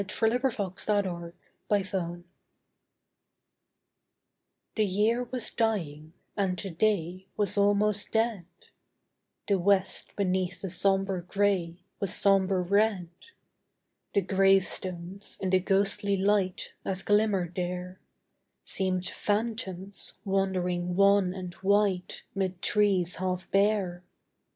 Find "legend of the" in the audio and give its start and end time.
0.19-1.83